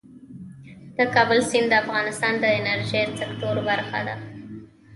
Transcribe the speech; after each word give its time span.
د 0.97 0.99
کابل 1.15 1.39
سیند 1.49 1.67
د 1.71 1.79
افغانستان 1.83 2.33
د 2.39 2.45
انرژۍ 2.59 3.03
سکتور 3.19 3.55
برخه 3.69 3.99
ده. 4.07 4.15